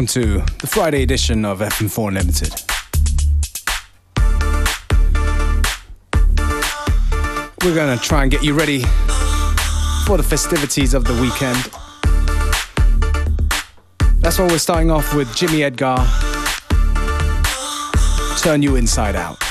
Welcome 0.00 0.22
to 0.22 0.38
the 0.62 0.66
Friday 0.66 1.02
edition 1.02 1.44
of 1.44 1.58
FM4 1.58 2.14
Limited. 2.14 2.54
We're 7.62 7.74
gonna 7.74 7.98
try 7.98 8.22
and 8.22 8.30
get 8.30 8.42
you 8.42 8.54
ready 8.54 8.80
for 10.06 10.16
the 10.16 10.22
festivities 10.26 10.94
of 10.94 11.04
the 11.04 11.12
weekend. 11.20 11.70
That's 14.22 14.38
why 14.38 14.46
we're 14.46 14.56
starting 14.56 14.90
off 14.90 15.14
with 15.14 15.36
Jimmy 15.36 15.64
Edgar. 15.64 15.96
Turn 18.38 18.62
you 18.62 18.76
inside 18.76 19.16
out. 19.16 19.49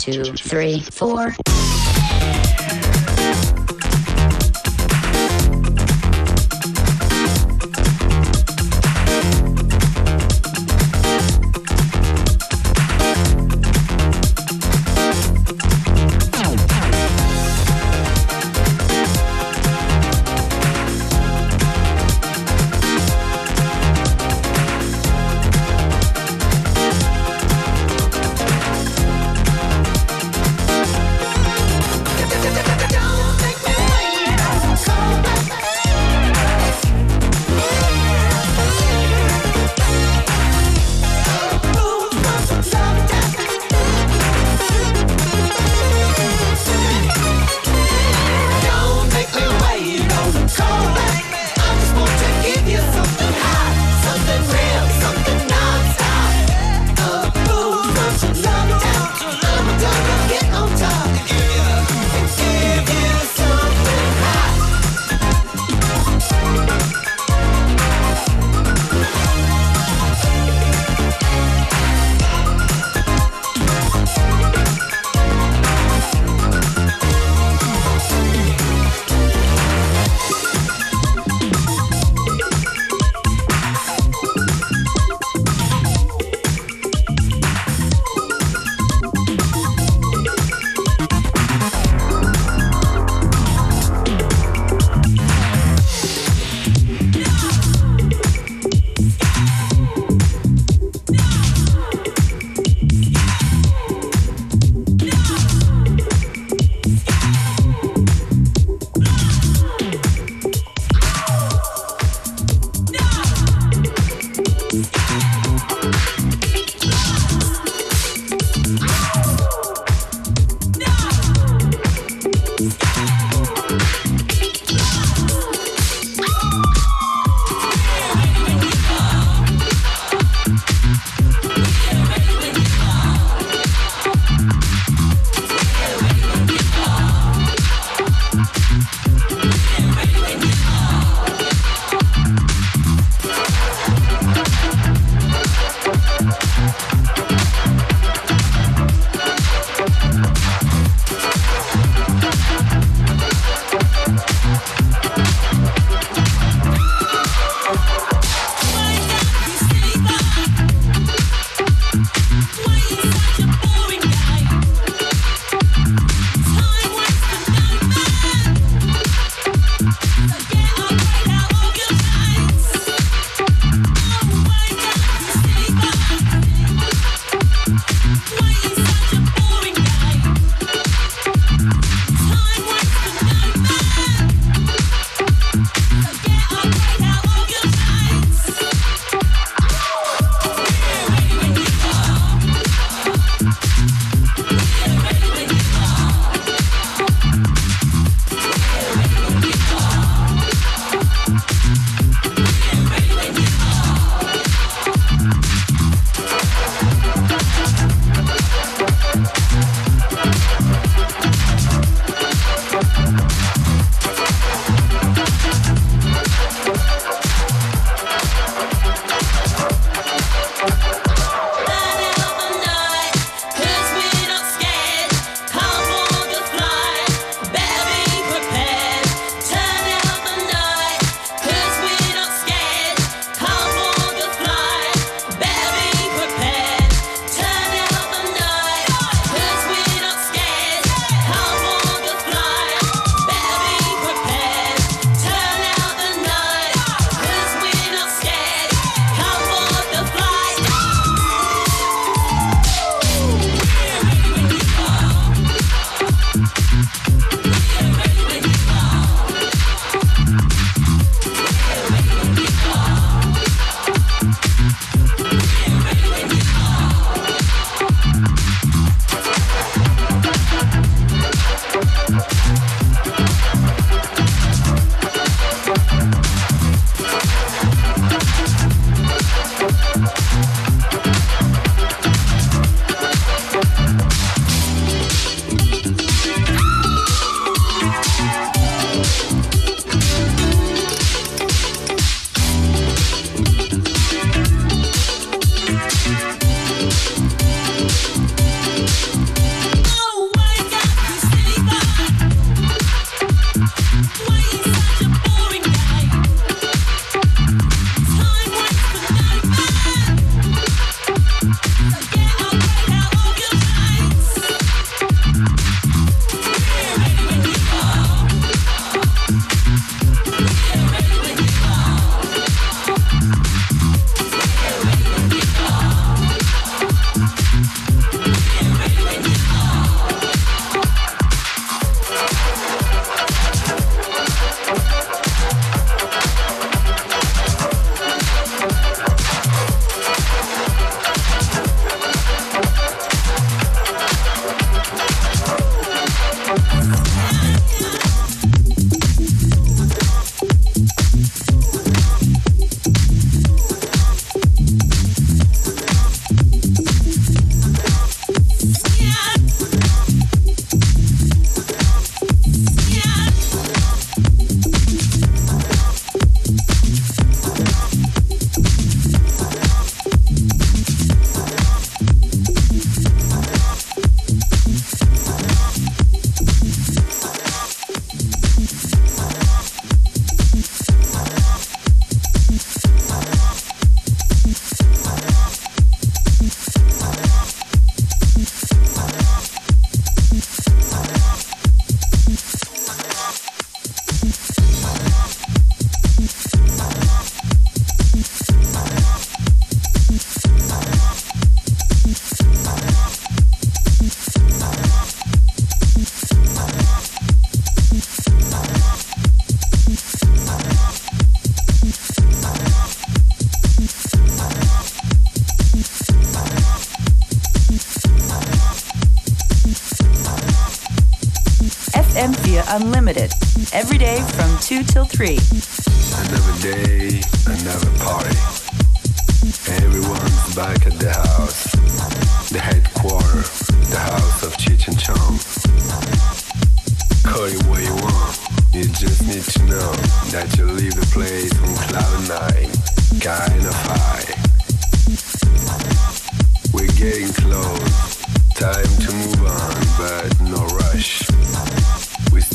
Two, 0.00 0.24
three, 0.24 0.80
four. 0.80 1.34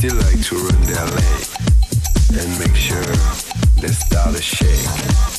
still 0.10 0.18
like 0.18 0.42
to 0.44 0.56
run 0.56 0.82
their 0.84 1.06
leg 1.06 1.48
and 2.40 2.60
make 2.60 2.76
sure 2.76 3.02
they 3.82 3.88
start 3.88 4.36
to 4.36 4.42
shake. 4.42 5.35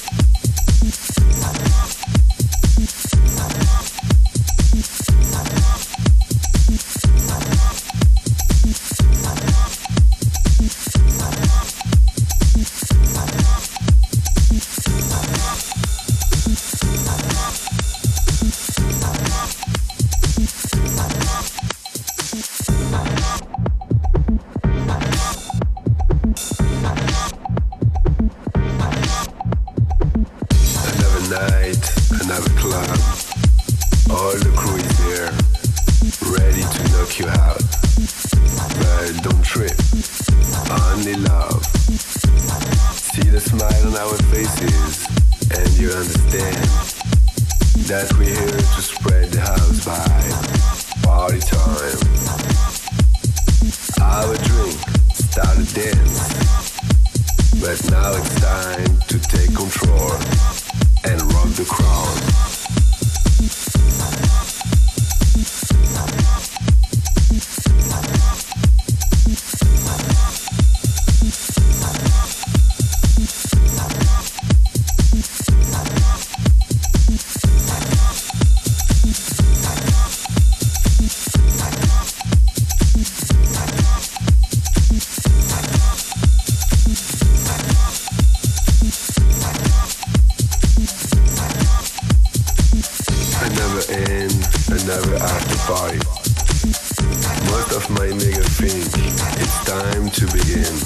begin. 100.32 100.85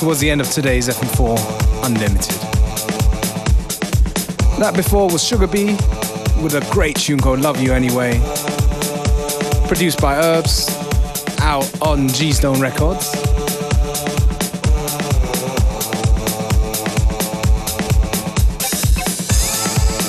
towards 0.00 0.18
the 0.18 0.30
end 0.30 0.40
of 0.40 0.48
today's 0.50 0.88
FM4 0.88 1.36
Unlimited. 1.84 2.34
That 4.58 4.72
before 4.74 5.10
was 5.10 5.22
Sugar 5.22 5.46
B 5.46 5.74
with 6.42 6.54
a 6.54 6.66
great 6.70 6.96
tune 6.96 7.20
called 7.20 7.40
Love 7.40 7.60
You 7.60 7.74
Anyway, 7.74 8.12
produced 9.68 10.00
by 10.00 10.16
Herbs, 10.16 10.70
out 11.40 11.70
on 11.82 12.08
G 12.08 12.32
Stone 12.32 12.62
Records. 12.62 13.12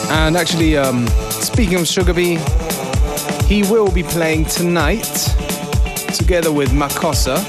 And 0.10 0.38
actually, 0.38 0.78
um, 0.78 1.06
speaking 1.32 1.76
of 1.76 1.86
Sugar 1.86 2.14
B, 2.14 2.40
he 3.46 3.64
will 3.64 3.92
be 3.92 4.04
playing 4.04 4.46
tonight 4.46 5.04
together 6.14 6.54
with 6.54 6.70
Makossa 6.70 7.44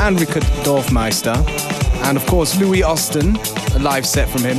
and 0.00 0.20
Richard 0.20 0.42
Dorfmeister 0.62 1.59
and 2.10 2.16
of 2.16 2.26
course 2.26 2.58
Louie 2.58 2.82
Austen, 2.82 3.36
a 3.76 3.78
live 3.78 4.04
set 4.04 4.28
from 4.28 4.42
him 4.42 4.58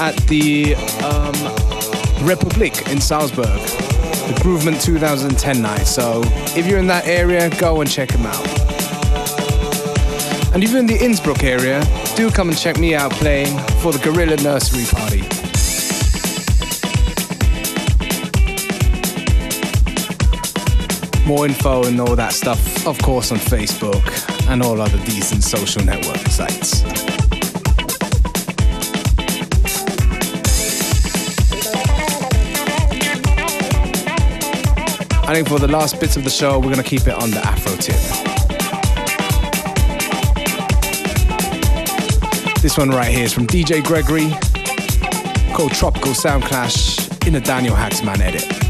at 0.00 0.16
the 0.26 0.74
um, 1.04 2.26
Republic 2.26 2.88
in 2.88 3.00
Salzburg, 3.00 3.46
the 3.46 4.40
Groovement 4.42 4.80
2010 4.80 5.62
night. 5.62 5.84
So 5.84 6.22
if 6.56 6.66
you're 6.66 6.80
in 6.80 6.88
that 6.88 7.06
area, 7.06 7.48
go 7.60 7.80
and 7.80 7.88
check 7.88 8.10
him 8.10 8.26
out. 8.26 8.44
And 10.52 10.64
if 10.64 10.70
you're 10.72 10.80
in 10.80 10.86
the 10.86 10.98
Innsbruck 11.00 11.44
area, 11.44 11.84
do 12.16 12.28
come 12.28 12.48
and 12.48 12.58
check 12.58 12.76
me 12.76 12.96
out 12.96 13.12
playing 13.12 13.56
for 13.80 13.92
the 13.92 14.00
Gorilla 14.00 14.36
Nursery 14.42 14.84
Party. 14.86 15.20
More 21.24 21.46
info 21.46 21.84
and 21.84 22.00
all 22.00 22.16
that 22.16 22.32
stuff, 22.32 22.84
of 22.84 23.00
course, 23.00 23.30
on 23.30 23.38
Facebook 23.38 24.33
and 24.48 24.62
all 24.62 24.80
other 24.80 24.98
decent 25.04 25.42
social 25.42 25.84
network 25.84 26.18
sites. 26.28 26.84
I 35.26 35.32
think 35.32 35.48
for 35.48 35.58
the 35.58 35.68
last 35.68 35.98
bits 36.00 36.16
of 36.16 36.24
the 36.24 36.30
show, 36.30 36.58
we're 36.58 36.72
going 36.72 36.76
to 36.76 36.82
keep 36.82 37.06
it 37.06 37.14
on 37.14 37.30
the 37.30 37.40
Afro 37.44 37.74
tip. 37.76 37.96
This 42.60 42.78
one 42.78 42.90
right 42.90 43.12
here 43.12 43.24
is 43.24 43.32
from 43.32 43.46
DJ 43.46 43.84
Gregory 43.84 44.30
called 45.54 45.72
Tropical 45.72 46.14
Sound 46.14 46.44
Clash 46.44 47.08
in 47.26 47.34
a 47.36 47.40
Daniel 47.40 47.74
Haaksman 47.74 48.20
edit. 48.20 48.63